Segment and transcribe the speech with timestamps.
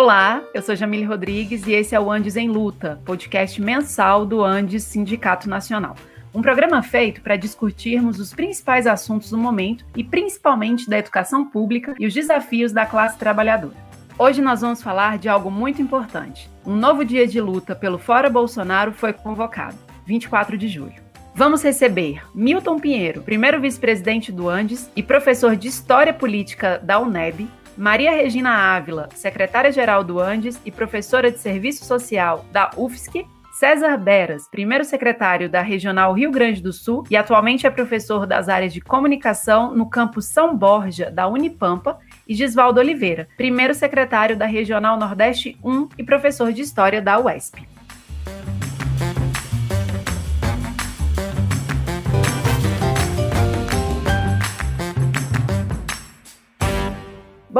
[0.00, 4.44] Olá, eu sou Jamile Rodrigues e esse é o Andes em Luta, podcast mensal do
[4.44, 5.96] Andes Sindicato Nacional.
[6.32, 11.96] Um programa feito para discutirmos os principais assuntos do momento e principalmente da educação pública
[11.98, 13.74] e os desafios da classe trabalhadora.
[14.16, 16.48] Hoje nós vamos falar de algo muito importante.
[16.64, 19.76] Um novo dia de luta pelo Fora Bolsonaro foi convocado,
[20.06, 21.08] 24 de julho.
[21.34, 27.48] Vamos receber Milton Pinheiro, primeiro vice-presidente do Andes e professor de História Política da UNEB,
[27.78, 34.48] Maria Regina Ávila, secretária-geral do Andes e professora de Serviço Social da UFSC, César Beras,
[34.50, 38.80] primeiro secretário da Regional Rio Grande do Sul e atualmente é professor das áreas de
[38.80, 45.56] comunicação no campus São Borja da Unipampa, e Gisvaldo Oliveira, primeiro secretário da Regional Nordeste
[45.62, 47.77] 1 e professor de História da UESP.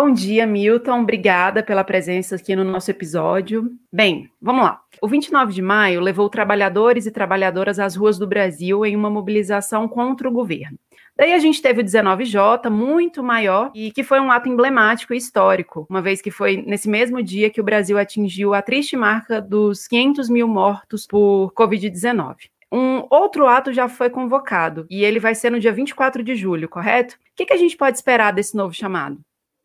[0.01, 1.03] Bom dia, Milton.
[1.03, 3.69] Obrigada pela presença aqui no nosso episódio.
[3.93, 4.81] Bem, vamos lá.
[5.03, 9.89] O 29 de maio levou trabalhadores e trabalhadoras às ruas do Brasil em uma mobilização
[9.89, 10.79] contra o governo.
[11.17, 15.17] Daí a gente teve o 19J, muito maior, e que foi um ato emblemático e
[15.17, 19.43] histórico, uma vez que foi nesse mesmo dia que o Brasil atingiu a triste marca
[19.43, 22.37] dos 500 mil mortos por Covid-19.
[22.71, 26.69] Um outro ato já foi convocado, e ele vai ser no dia 24 de julho,
[26.69, 27.17] correto?
[27.17, 29.19] O que, que a gente pode esperar desse novo chamado?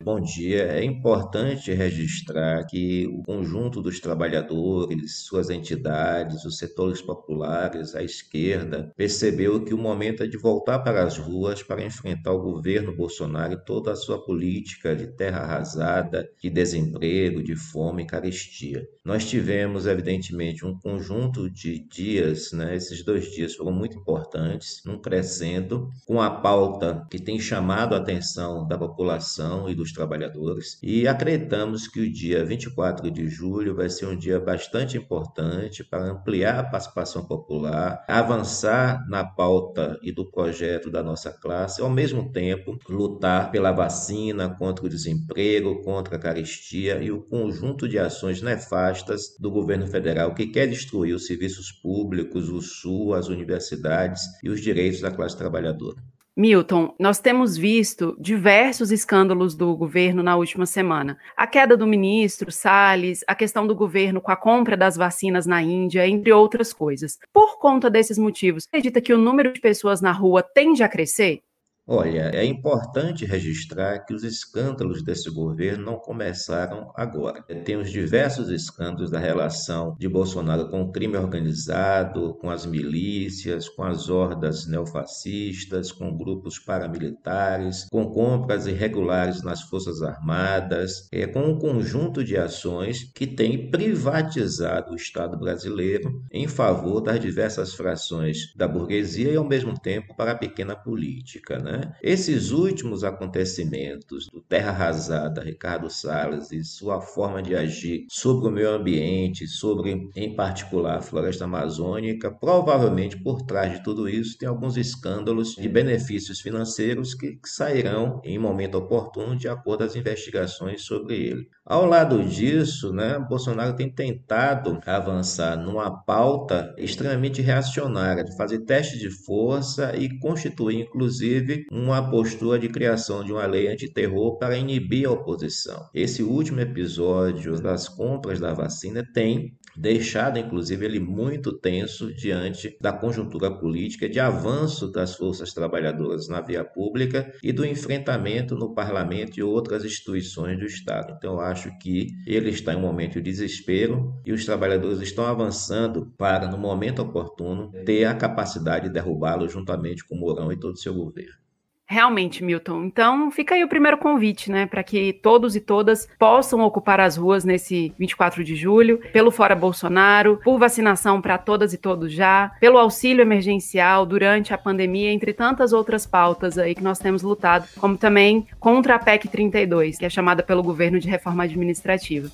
[0.04, 0.64] Bom dia.
[0.64, 8.92] É importante registrar que o conjunto dos trabalhadores, suas entidades, os setores populares, a esquerda,
[8.98, 13.54] percebeu que o momento é de voltar para as ruas para enfrentar o governo Bolsonaro
[13.54, 18.86] e toda a sua política de terra arrasada, de desemprego, de fome e carestia.
[19.06, 22.76] Nós tivemos, evidentemente, um conjunto de dias, né?
[22.76, 28.00] esses dois dias foram muito importantes, num crescendo, com a pauta que tem chamado a
[28.00, 33.90] atenção da população e dos trabalhadores e acreditamos que o dia 24 de julho vai
[33.90, 40.30] ser um dia bastante importante para ampliar a participação popular, avançar na pauta e do
[40.30, 46.20] projeto da nossa classe, ao mesmo tempo lutar pela vacina, contra o desemprego, contra a
[46.20, 51.72] carestia e o conjunto de ações nefastas do governo federal que quer destruir os serviços
[51.72, 56.13] públicos, o SUS, as universidades e os direitos da classe trabalhadora.
[56.36, 61.16] Milton, nós temos visto diversos escândalos do governo na última semana.
[61.38, 65.62] A queda do ministro Salles, a questão do governo com a compra das vacinas na
[65.62, 67.20] Índia, entre outras coisas.
[67.32, 71.44] Por conta desses motivos, acredita que o número de pessoas na rua tende a crescer?
[71.86, 77.44] Olha, é importante registrar que os escândalos desse governo não começaram agora.
[77.66, 83.68] Tem os diversos escândalos da relação de Bolsonaro com o crime organizado, com as milícias,
[83.68, 91.42] com as hordas neofascistas, com grupos paramilitares, com compras irregulares nas Forças Armadas, é, com
[91.42, 98.54] um conjunto de ações que tem privatizado o Estado brasileiro em favor das diversas frações
[98.56, 101.60] da burguesia e, ao mesmo tempo, para a pequena política.
[101.60, 101.73] Né?
[101.74, 101.92] Né?
[102.04, 108.52] Esses últimos acontecimentos do Terra Arrasada, Ricardo Salles e sua forma de agir sobre o
[108.52, 114.48] meio ambiente, sobre, em particular, a floresta amazônica, provavelmente por trás de tudo isso tem
[114.48, 121.16] alguns escândalos de benefícios financeiros que, sairão em momento oportuno de acordo as investigações sobre
[121.16, 121.48] ele.
[121.66, 129.00] Ao lado disso, né, Bolsonaro tem tentado avançar numa pauta extremamente reacionária, de fazer teste
[129.00, 135.08] de força e constituir, inclusive, uma postura de criação de uma lei antiterror para inibir
[135.08, 135.90] a oposição.
[135.94, 142.94] Esse último episódio das compras da vacina tem deixado inclusive ele muito tenso diante da
[142.94, 149.38] conjuntura política de avanço das forças trabalhadoras na via pública e do enfrentamento no parlamento
[149.38, 151.16] e outras instituições do Estado.
[151.18, 156.14] Então, acho que ele está em um momento de desespero e os trabalhadores estão avançando
[156.18, 160.78] para, no momento oportuno, ter a capacidade de derrubá-lo juntamente com Mourão e todo o
[160.78, 161.43] seu governo.
[161.86, 162.86] Realmente, Milton.
[162.86, 167.18] Então, fica aí o primeiro convite, né, para que todos e todas possam ocupar as
[167.18, 172.52] ruas nesse 24 de julho, pelo Fora Bolsonaro, por vacinação para todas e todos já,
[172.60, 177.68] pelo auxílio emergencial durante a pandemia, entre tantas outras pautas aí que nós temos lutado,
[177.78, 182.32] como também contra a PEC 32, que é chamada pelo governo de reforma administrativa.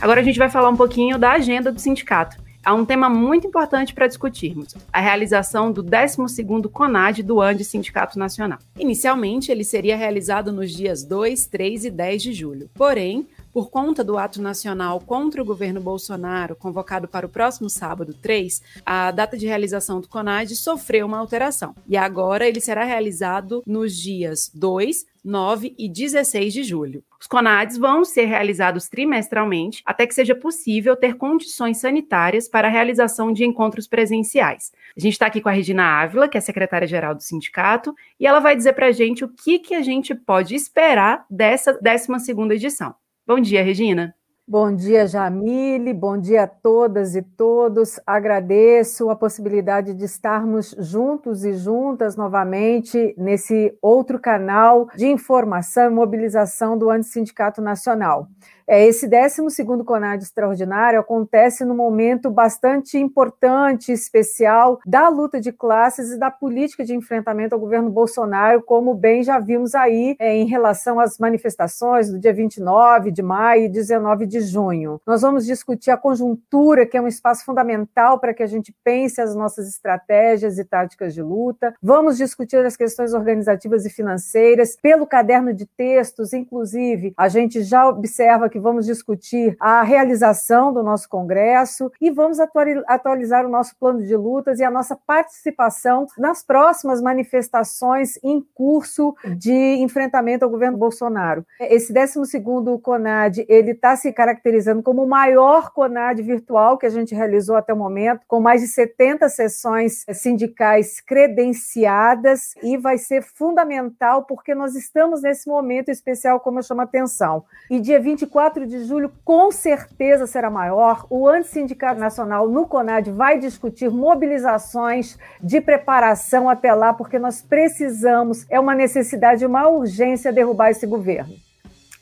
[0.00, 2.38] Agora a gente vai falar um pouquinho da agenda do sindicato.
[2.64, 8.18] Há um tema muito importante para discutirmos: a realização do 12º CONAD do ANDE Sindicato
[8.18, 8.58] Nacional.
[8.78, 12.70] Inicialmente, ele seria realizado nos dias 2, 3 e 10 de julho.
[12.74, 18.14] Porém, Por conta do ato nacional contra o governo Bolsonaro, convocado para o próximo sábado
[18.14, 21.74] 3, a data de realização do CONAD sofreu uma alteração.
[21.88, 27.02] E agora ele será realizado nos dias 2, 9 e 16 de julho.
[27.20, 32.70] Os CONADs vão ser realizados trimestralmente até que seja possível ter condições sanitárias para a
[32.70, 34.70] realização de encontros presenciais.
[34.96, 38.38] A gente está aqui com a Regina Ávila, que é secretária-geral do sindicato, e ela
[38.38, 42.94] vai dizer para a gente o que, que a gente pode esperar dessa 12ª edição.
[43.30, 44.12] Bom dia, Regina.
[44.44, 45.94] Bom dia, Jamile.
[45.94, 48.00] Bom dia a todas e todos.
[48.04, 55.94] Agradeço a possibilidade de estarmos juntos e juntas novamente nesse outro canal de informação e
[55.94, 58.26] mobilização do Antissindicato Nacional.
[58.70, 66.12] É, esse 12 CONAD extraordinário acontece num momento bastante importante, especial, da luta de classes
[66.12, 70.46] e da política de enfrentamento ao governo Bolsonaro, como bem já vimos aí é, em
[70.46, 75.00] relação às manifestações do dia 29 de maio e 19 de junho.
[75.04, 79.20] Nós vamos discutir a conjuntura, que é um espaço fundamental para que a gente pense
[79.20, 81.74] as nossas estratégias e táticas de luta.
[81.82, 84.76] Vamos discutir as questões organizativas e financeiras.
[84.80, 90.82] Pelo caderno de textos, inclusive, a gente já observa que vamos discutir a realização do
[90.82, 92.38] nosso Congresso e vamos
[92.86, 99.14] atualizar o nosso plano de lutas e a nossa participação nas próximas manifestações em curso
[99.36, 101.44] de enfrentamento ao governo Bolsonaro.
[101.60, 107.14] Esse 12º CONAD, ele está se caracterizando como o maior CONAD virtual que a gente
[107.14, 114.24] realizou até o momento, com mais de 70 sessões sindicais credenciadas e vai ser fundamental
[114.24, 117.44] porque nós estamos nesse momento especial, como eu chamo a atenção.
[117.70, 121.06] E dia 24 4 de julho com certeza será maior.
[121.08, 128.44] O Antissindicato Nacional no CONAD vai discutir mobilizações de preparação até lá, porque nós precisamos,
[128.50, 131.32] é uma necessidade, uma urgência derrubar esse governo.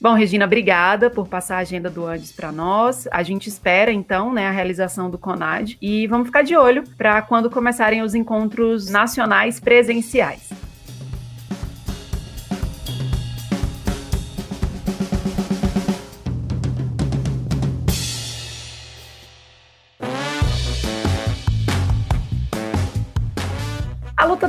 [0.00, 3.06] Bom, Regina, obrigada por passar a agenda do Andes para nós.
[3.10, 7.20] A gente espera, então, né, a realização do CONAD e vamos ficar de olho para
[7.20, 10.67] quando começarem os encontros nacionais presenciais.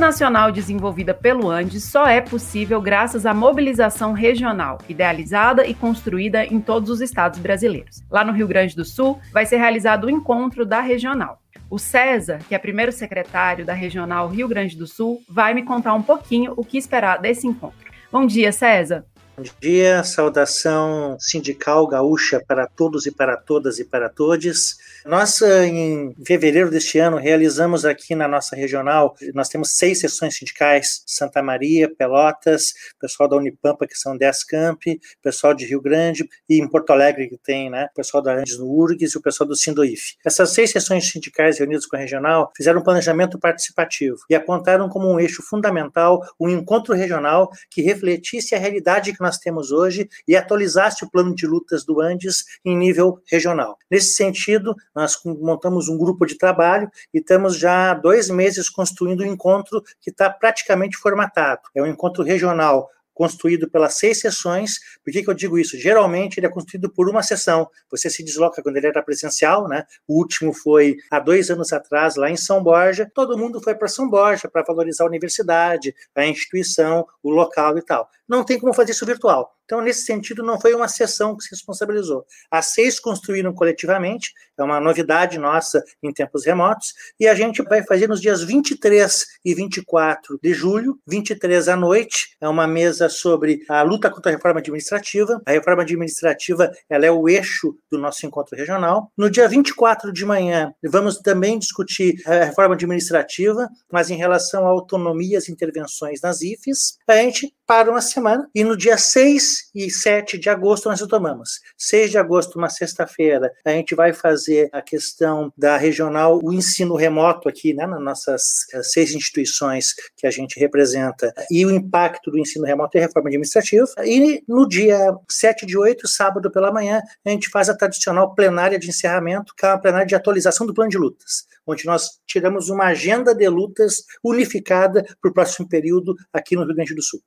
[0.09, 6.59] Nacional desenvolvida pelo Andes só é possível graças à mobilização regional, idealizada e construída em
[6.59, 8.01] todos os estados brasileiros.
[8.09, 11.39] Lá no Rio Grande do Sul, vai ser realizado o encontro da regional.
[11.69, 15.93] O César, que é primeiro secretário da regional Rio Grande do Sul, vai me contar
[15.93, 17.87] um pouquinho o que esperar desse encontro.
[18.11, 19.05] Bom dia, César.
[19.39, 24.75] Bom dia, saudação sindical gaúcha para todos e para todas e para todos.
[25.05, 30.35] Nós, eh, em fevereiro deste ano, realizamos aqui na nossa regional, nós temos seis sessões
[30.35, 36.27] sindicais, Santa Maria, Pelotas, pessoal da Unipampa, que são 10 campi, pessoal de Rio Grande,
[36.49, 39.47] e em Porto Alegre, que tem, né, pessoal da Andes no URGS e o pessoal
[39.47, 40.15] do Sindoif.
[40.25, 45.07] Essas seis sessões sindicais reunidas com a regional fizeram um planejamento participativo e apontaram como
[45.07, 50.35] um eixo fundamental um encontro regional que refletisse a realidade que nós temos hoje e
[50.35, 53.77] atualizasse o plano de lutas do Andes em nível regional.
[53.89, 59.21] Nesse sentido, nós montamos um grupo de trabalho e estamos já há dois meses construindo
[59.21, 61.61] um encontro que está praticamente formatado.
[61.75, 62.89] É um encontro regional
[63.19, 64.79] construído pelas seis sessões.
[65.03, 65.77] Por que, que eu digo isso?
[65.77, 67.69] Geralmente ele é construído por uma sessão.
[67.91, 69.83] Você se desloca quando ele era presencial, né?
[70.07, 73.11] O último foi há dois anos atrás, lá em São Borja.
[73.13, 77.81] Todo mundo foi para São Borja para valorizar a universidade, a instituição, o local e
[77.81, 78.09] tal.
[78.29, 79.51] Não tem como fazer isso virtual.
[79.69, 82.25] Então, nesse sentido, não foi uma sessão que se responsabilizou.
[82.49, 87.83] As seis construíram coletivamente, é uma novidade nossa em tempos remotos, e a gente vai
[87.83, 93.63] fazer nos dias 23 e 24 de julho, 23 à noite, é uma mesa sobre
[93.69, 95.39] a luta contra a reforma administrativa.
[95.45, 99.11] A reforma administrativa ela é o eixo do nosso encontro regional.
[99.15, 104.69] No dia 24 de manhã, vamos também discutir a reforma administrativa, mas em relação a
[104.69, 106.97] autonomias e intervenções nas IFES.
[107.07, 108.18] A gente para uma semana,
[108.53, 111.59] e no dia 6 e 7 de agosto nós retomamos.
[111.77, 116.95] 6 de agosto, uma sexta-feira, a gente vai fazer a questão da regional, o ensino
[116.95, 118.41] remoto aqui, né, nas nossas
[118.73, 123.29] eh, seis instituições que a gente representa, e o impacto do ensino remoto e reforma
[123.29, 123.87] administrativa.
[124.03, 128.77] E no dia 7 de 8, sábado pela manhã, a gente faz a tradicional plenária
[128.77, 132.69] de encerramento, que é uma plenária de atualização do plano de lutas, onde nós tiramos
[132.69, 137.21] uma agenda de lutas unificada para o próximo período aqui no Rio Grande do Sul.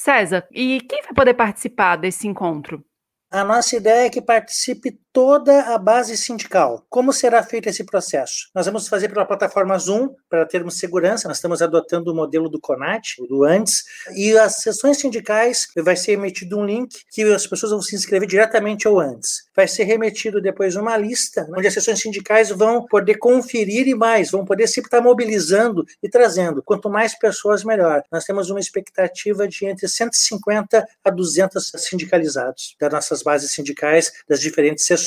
[0.00, 2.82] César, e quem vai poder participar desse encontro?
[3.30, 6.84] A nossa ideia é que participe toda a base sindical.
[6.88, 8.48] Como será feito esse processo?
[8.54, 11.26] Nós vamos fazer pela plataforma Zoom, para termos segurança.
[11.26, 16.12] Nós estamos adotando o modelo do CONAT, do antes, e as sessões sindicais vai ser
[16.12, 19.48] emitido um link que as pessoas vão se inscrever diretamente ao antes.
[19.54, 24.30] Vai ser remetido depois uma lista onde as sessões sindicais vão poder conferir e mais,
[24.30, 26.62] vão poder sempre estar mobilizando e trazendo.
[26.62, 28.02] Quanto mais pessoas, melhor.
[28.12, 34.40] Nós temos uma expectativa de entre 150 a 200 sindicalizados das nossas bases sindicais das
[34.40, 34.99] diferentes sessões.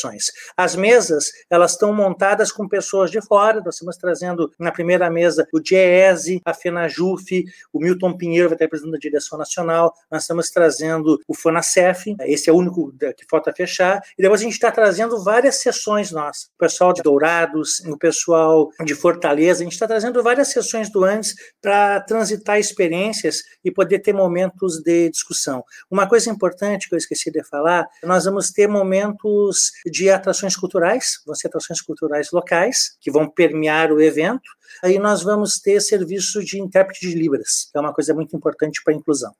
[0.58, 5.48] As mesas, elas estão montadas com pessoas de fora, nós estamos trazendo na primeira mesa
[5.54, 10.50] o DIESE, a FENAJUF, o Milton Pinheiro vai estar representando a direção nacional, nós estamos
[10.50, 14.72] trazendo o FONACEF, esse é o único que falta fechar, e depois a gente está
[14.72, 19.88] trazendo várias sessões nossas, o pessoal de Dourados, o pessoal de Fortaleza, a gente está
[19.88, 25.64] trazendo várias sessões do antes para transitar experiências e poder ter momentos de discussão.
[25.90, 31.22] Uma coisa importante que eu esqueci de falar, nós vamos ter momentos de atrações culturais,
[31.26, 34.50] vão ser atrações culturais locais, que vão permear o evento,
[34.84, 38.82] aí nós vamos ter serviço de intérprete de Libras, que é uma coisa muito importante
[38.84, 39.32] para a inclusão.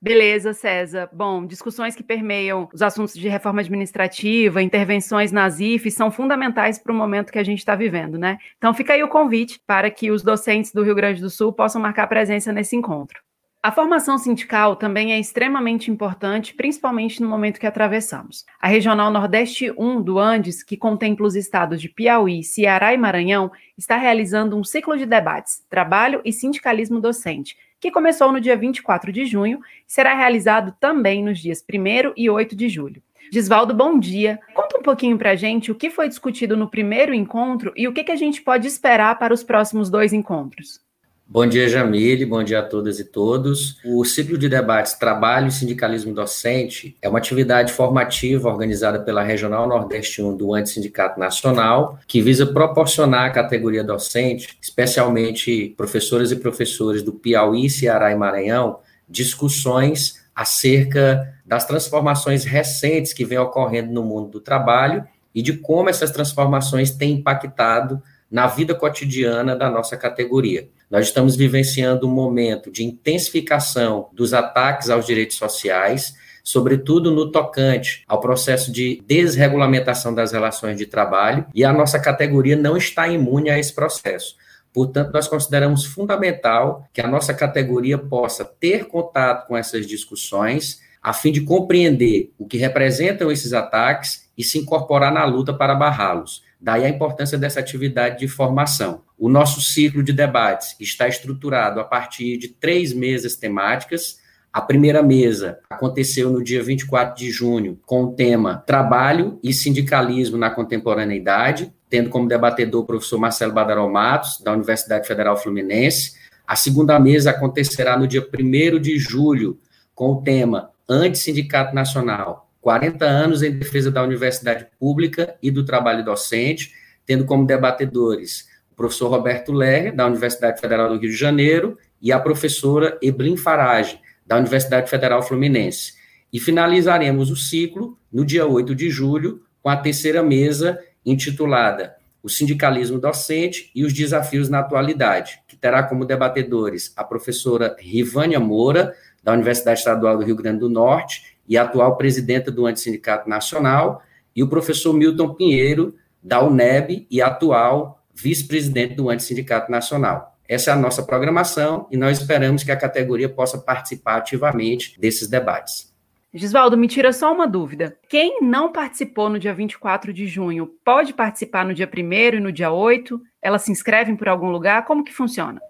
[0.00, 1.08] Beleza, César.
[1.12, 6.92] Bom, discussões que permeiam os assuntos de reforma administrativa, intervenções nas IFES são fundamentais para
[6.92, 8.38] o momento que a gente está vivendo, né?
[8.56, 11.82] Então fica aí o convite para que os docentes do Rio Grande do Sul possam
[11.82, 13.20] marcar presença nesse encontro.
[13.68, 18.46] A formação sindical também é extremamente importante, principalmente no momento que atravessamos.
[18.58, 23.52] A Regional Nordeste 1 do Andes, que contempla os estados de Piauí, Ceará e Maranhão,
[23.76, 29.12] está realizando um ciclo de debates, trabalho e sindicalismo docente, que começou no dia 24
[29.12, 33.02] de junho e será realizado também nos dias 1 e 8 de julho.
[33.30, 34.40] Gisvaldo, bom dia.
[34.54, 37.92] Conta um pouquinho para a gente o que foi discutido no primeiro encontro e o
[37.92, 40.87] que, que a gente pode esperar para os próximos dois encontros.
[41.30, 42.24] Bom dia, Jamile.
[42.24, 43.76] Bom dia a todas e todos.
[43.84, 49.68] O ciclo de debates Trabalho e Sindicalismo Docente é uma atividade formativa organizada pela Regional
[49.68, 57.02] Nordeste 1 do Antissindicato Nacional, que visa proporcionar à categoria docente, especialmente professoras e professores
[57.02, 64.30] do Piauí, Ceará e Maranhão, discussões acerca das transformações recentes que vêm ocorrendo no mundo
[64.30, 70.70] do trabalho e de como essas transformações têm impactado na vida cotidiana da nossa categoria.
[70.90, 78.02] Nós estamos vivenciando um momento de intensificação dos ataques aos direitos sociais, sobretudo no tocante
[78.08, 83.50] ao processo de desregulamentação das relações de trabalho, e a nossa categoria não está imune
[83.50, 84.36] a esse processo.
[84.72, 91.12] Portanto, nós consideramos fundamental que a nossa categoria possa ter contato com essas discussões, a
[91.12, 96.42] fim de compreender o que representam esses ataques e se incorporar na luta para barrá-los.
[96.60, 99.02] Daí a importância dessa atividade de formação.
[99.16, 104.18] O nosso ciclo de debates está estruturado a partir de três mesas temáticas.
[104.52, 110.36] A primeira mesa aconteceu no dia 24 de junho, com o tema Trabalho e Sindicalismo
[110.36, 116.14] na Contemporaneidade, tendo como debatedor o professor Marcelo Badaró Matos, da Universidade Federal Fluminense.
[116.46, 119.60] A segunda mesa acontecerá no dia 1 de julho,
[119.94, 126.04] com o tema Antissindicato Nacional, 40 anos em defesa da universidade pública e do trabalho
[126.04, 126.72] docente,
[127.06, 132.12] tendo como debatedores o professor Roberto Lerner, da Universidade Federal do Rio de Janeiro, e
[132.12, 135.94] a professora Eblin Farage, da Universidade Federal Fluminense.
[136.32, 142.28] E finalizaremos o ciclo no dia 8 de julho, com a terceira mesa, intitulada O
[142.28, 148.94] Sindicalismo Docente e os Desafios na Atualidade, que terá como debatedores a professora Rivânia Moura,
[149.22, 154.02] da Universidade Estadual do Rio Grande do Norte, e atual presidenta do Antissindicato Nacional,
[154.34, 160.36] e o professor Milton Pinheiro, da UNEB, e atual vice-presidente do Antissindicato Nacional.
[160.48, 165.28] Essa é a nossa programação e nós esperamos que a categoria possa participar ativamente desses
[165.28, 165.94] debates.
[166.32, 167.96] Gisvaldo, me tira só uma dúvida.
[168.08, 172.52] Quem não participou no dia 24 de junho pode participar no dia 1 e no
[172.52, 173.20] dia 8?
[173.40, 174.84] Elas se inscrevem por algum lugar?
[174.84, 175.60] Como que funciona?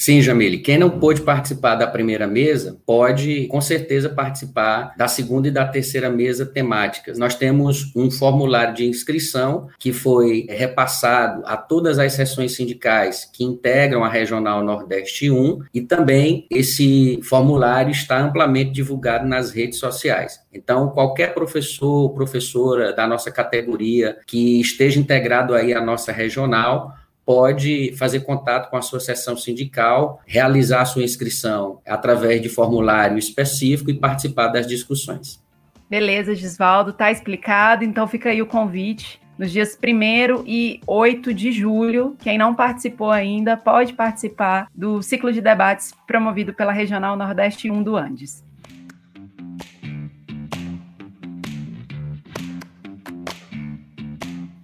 [0.00, 0.56] Sim, Jamile.
[0.56, 5.68] Quem não pôde participar da primeira mesa, pode com certeza participar da segunda e da
[5.68, 7.18] terceira mesa temáticas.
[7.18, 13.44] Nós temos um formulário de inscrição que foi repassado a todas as sessões sindicais que
[13.44, 20.40] integram a Regional Nordeste 1 e também esse formulário está amplamente divulgado nas redes sociais.
[20.50, 26.94] Então, qualquer professor ou professora da nossa categoria que esteja integrado aí à nossa regional
[27.30, 33.88] pode fazer contato com a sua seção sindical, realizar sua inscrição através de formulário específico
[33.88, 35.40] e participar das discussões.
[35.88, 37.84] Beleza, Gisvaldo, tá explicado.
[37.84, 39.20] Então fica aí o convite.
[39.38, 45.32] Nos dias 1 e 8 de julho, quem não participou ainda pode participar do ciclo
[45.32, 48.44] de debates promovido pela Regional Nordeste 1 do Andes.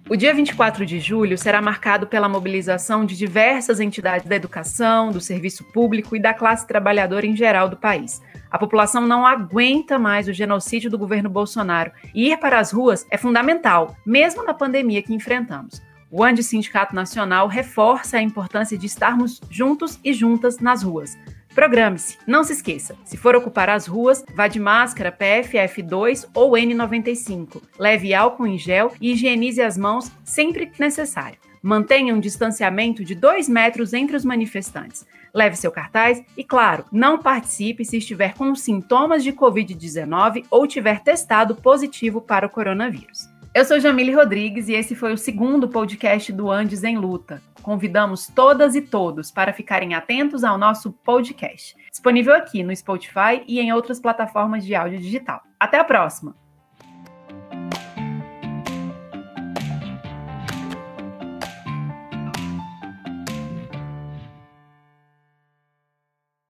[0.09, 5.19] O dia 24 de julho será marcado pela mobilização de diversas entidades da educação, do
[5.19, 8.21] serviço público e da classe trabalhadora em geral do país.
[8.49, 13.05] A população não aguenta mais o genocídio do governo Bolsonaro e ir para as ruas
[13.11, 15.81] é fundamental, mesmo na pandemia que enfrentamos.
[16.09, 21.17] O ANDE Sindicato Nacional reforça a importância de estarmos juntos e juntas nas ruas.
[21.57, 22.19] Programe-se.
[22.27, 27.63] Não se esqueça, se for ocupar as ruas, vá de máscara PFF2 ou N95.
[27.79, 31.39] Leve álcool em gel e higienize as mãos sempre que necessário.
[31.59, 35.03] Mantenha um distanciamento de 2 metros entre os manifestantes.
[35.33, 40.99] Leve seu cartaz e, claro, não participe se estiver com sintomas de Covid-19 ou tiver
[40.99, 43.27] testado positivo para o coronavírus.
[43.53, 47.41] Eu sou Jamile Rodrigues e esse foi o segundo podcast do Andes em Luta.
[47.61, 53.59] Convidamos todas e todos para ficarem atentos ao nosso podcast, disponível aqui no Spotify e
[53.59, 55.41] em outras plataformas de áudio digital.
[55.59, 56.46] Até a próxima!